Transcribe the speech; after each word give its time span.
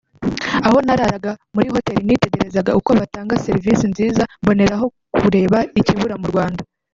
aho 0.67 0.77
nararaga 0.85 1.31
muri 1.55 1.67
hoteli 1.73 2.01
nitegerezaga 2.05 2.71
uko 2.79 2.91
batanga 2.99 3.41
serivisi 3.45 3.85
nziza 3.91 4.23
mboneraho 4.43 4.85
kureba 5.21 5.57
ikibura 5.79 6.15
mu 6.21 6.27
Rwanda 6.33 6.61